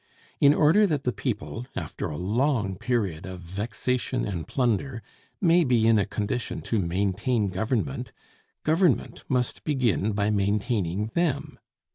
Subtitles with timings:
[0.39, 5.03] In order that the people, after a long period of vexation and plunder,
[5.39, 8.11] may be in a condition to maintain government,
[8.63, 11.59] government must begin by maintaining them.